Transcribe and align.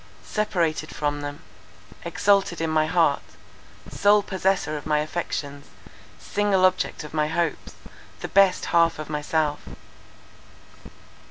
Separated 0.25 0.95
from 0.95 1.21
them; 1.21 1.41
exalted 2.03 2.59
in 2.59 2.71
my 2.71 2.87
heart; 2.87 3.21
sole 3.87 4.23
possessor 4.23 4.75
of 4.75 4.87
my 4.87 4.97
affections; 4.97 5.67
single 6.19 6.65
object 6.65 7.03
of 7.03 7.13
my 7.13 7.27
hopes, 7.27 7.75
the 8.21 8.27
best 8.27 8.65
half 8.73 8.97
of 8.97 9.11
myself. 9.11 9.59